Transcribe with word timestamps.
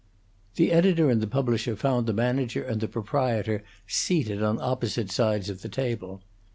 The 0.55 0.71
editor 0.71 1.11
and 1.11 1.21
the 1.21 1.27
publisher 1.27 1.75
found 1.75 2.07
the 2.07 2.11
manager 2.13 2.63
and 2.63 2.81
the 2.81 2.87
proprietor 2.87 3.63
seated 3.85 4.41
on 4.41 4.59
opposite 4.59 5.11
sides 5.11 5.47
of 5.47 5.61
the 5.61 5.69
table. 5.69 6.23